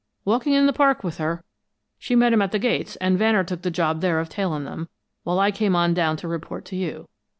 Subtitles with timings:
[0.25, 1.43] "Walking in the park with her.
[1.99, 4.89] She met him at the gates, and Vanner took the job there of tailing them,
[5.21, 7.07] while I came on down to report to you."